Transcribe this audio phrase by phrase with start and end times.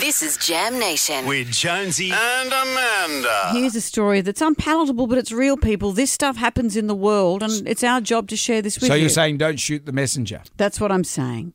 [0.00, 1.26] This is Jam Nation.
[1.26, 3.50] with Jonesy and Amanda.
[3.52, 5.92] Here's a story that's unpalatable, but it's real, people.
[5.92, 8.94] This stuff happens in the world, and it's our job to share this with So
[8.94, 9.00] you.
[9.00, 10.42] So you're saying don't shoot the messenger?
[10.56, 11.52] That's what I'm saying.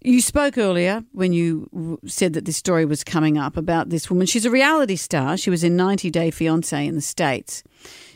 [0.00, 4.26] You spoke earlier when you said that this story was coming up about this woman.
[4.26, 5.36] She's a reality star.
[5.36, 7.62] She was in 90 Day Fiance in the States.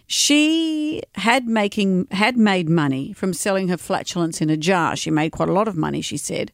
[0.07, 4.96] She had making had made money from selling her flatulence in a jar.
[4.96, 6.50] She made quite a lot of money, she said.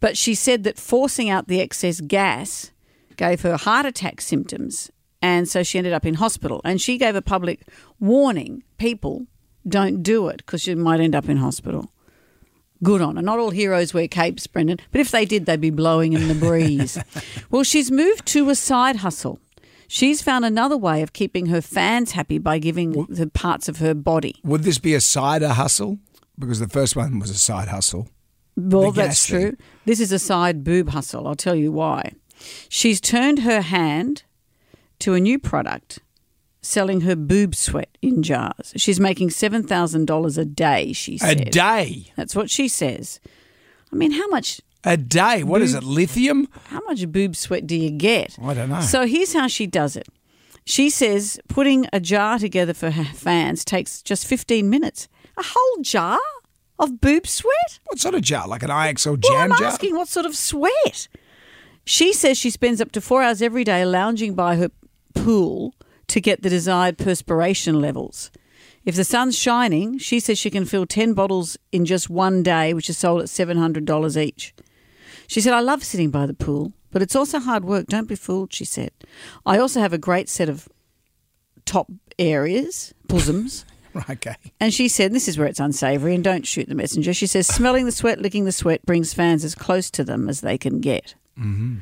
[0.00, 2.70] But she said that forcing out the excess gas
[3.16, 4.90] gave her heart attack symptoms,
[5.22, 6.60] and so she ended up in hospital.
[6.64, 7.66] And she gave a public
[7.98, 9.26] warning: people
[9.66, 11.90] don't do it because you might end up in hospital.
[12.82, 13.22] Good on her.
[13.22, 16.34] Not all heroes wear capes, Brendan, but if they did, they'd be blowing in the
[16.34, 16.98] breeze.
[17.50, 19.38] well, she's moved to a side hustle.
[19.88, 23.94] She's found another way of keeping her fans happy by giving the parts of her
[23.94, 24.34] body.
[24.44, 25.98] Would this be a cider hustle?
[26.38, 28.08] Because the first one was a side hustle.
[28.56, 29.40] Well, that's thing.
[29.40, 29.56] true.
[29.84, 31.28] This is a side boob hustle.
[31.28, 32.12] I'll tell you why.
[32.68, 34.24] She's turned her hand
[35.00, 35.98] to a new product,
[36.62, 38.72] selling her boob sweat in jars.
[38.76, 42.12] She's making $7,000 a day, she A day.
[42.16, 43.20] That's what she says.
[43.92, 45.42] I mean, how much A day.
[45.42, 45.82] What is it?
[45.84, 46.48] Lithium?
[46.66, 48.36] how much boob sweat do you get?
[48.42, 48.80] I don't know.
[48.80, 50.08] So here's how she does it.
[50.64, 55.08] She says putting a jar together for her fans takes just 15 minutes.
[55.38, 56.18] A whole jar
[56.78, 57.78] of boob sweat?
[57.84, 58.46] What sort of jar?
[58.46, 59.68] Like an IXL Well, jam I'm jar?
[59.68, 61.08] asking what sort of sweat.
[61.84, 64.70] She says she spends up to four hours every day lounging by her
[65.14, 65.74] pool
[66.08, 68.30] to get the desired perspiration levels.
[68.84, 72.72] If the sun's shining, she says she can fill 10 bottles in just one day,
[72.74, 74.54] which is sold at $700 each.
[75.26, 77.86] She said, I love sitting by the pool, but it's also hard work.
[77.86, 78.92] Don't be fooled, she said.
[79.44, 80.68] I also have a great set of
[81.64, 83.64] top areas, bosoms.
[84.10, 84.36] Okay.
[84.60, 87.14] And she said, this is where it's unsavoury and don't shoot the messenger.
[87.14, 90.40] She says, smelling the sweat, licking the sweat brings fans as close to them as
[90.40, 91.14] they can get.
[91.38, 91.76] Mm-hmm.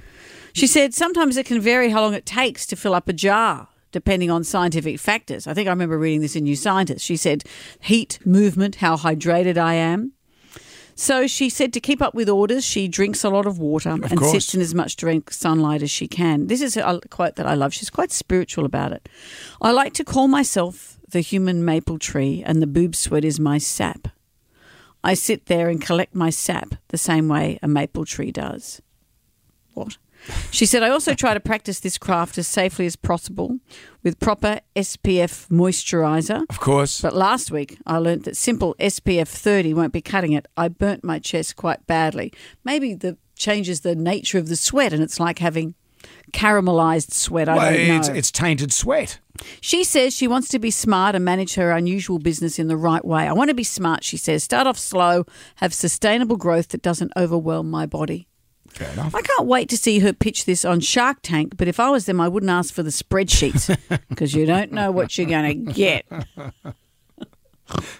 [0.52, 3.68] She said, sometimes it can vary how long it takes to fill up a jar,
[3.90, 5.46] depending on scientific factors.
[5.46, 7.04] I think I remember reading this in New Scientist.
[7.04, 7.44] She said,
[7.80, 10.12] heat, movement, how hydrated I am.
[10.96, 14.16] So she said to keep up with orders, she drinks a lot of water and
[14.16, 14.30] course.
[14.30, 16.46] sits in as much direct sunlight as she can.
[16.46, 17.74] This is a quote that I love.
[17.74, 19.08] She's quite spiritual about it.
[19.60, 23.56] I like to call myself the human maple tree, and the boob sweat is my
[23.56, 24.08] sap.
[25.04, 28.82] I sit there and collect my sap the same way a maple tree does.
[29.74, 29.96] What?
[30.50, 33.60] She said, I also try to practice this craft as safely as possible
[34.02, 36.46] with proper SPF moisturizer.
[36.50, 37.00] Of course.
[37.00, 40.46] But last week, I learnt that simple SPF 30 won't be cutting it.
[40.56, 42.32] I burnt my chest quite badly.
[42.64, 45.76] Maybe the changes the nature of the sweat, and it's like having
[46.34, 47.48] caramelized sweat.
[47.48, 47.96] I well, don't know.
[47.96, 49.18] it's, it's tainted sweat.
[49.60, 53.04] She says she wants to be smart and manage her unusual business in the right
[53.04, 53.26] way.
[53.26, 54.44] I want to be smart, she says.
[54.44, 55.24] Start off slow,
[55.56, 58.28] have sustainable growth that doesn't overwhelm my body.
[58.68, 59.14] Fair enough.
[59.14, 62.06] I can't wait to see her pitch this on Shark Tank, but if I was
[62.06, 63.76] them, I wouldn't ask for the spreadsheets
[64.08, 66.06] because you don't know what you're going to get.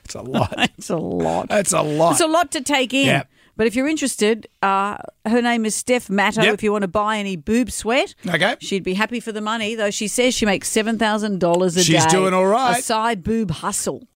[0.04, 0.54] It's a lot.
[0.76, 1.46] It's a lot.
[1.50, 2.12] It's a lot.
[2.12, 3.06] It's a lot to take in.
[3.06, 3.30] Yep.
[3.56, 6.42] But if you're interested, uh, her name is Steph Matto.
[6.42, 6.54] Yep.
[6.54, 8.56] If you want to buy any boob sweat, Okay.
[8.60, 9.74] she'd be happy for the money.
[9.74, 11.84] Though she says she makes seven thousand dollars a day.
[11.84, 12.78] She's doing all right.
[12.78, 14.08] A side boob hustle.